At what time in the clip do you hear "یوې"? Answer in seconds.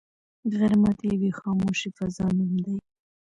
1.13-1.31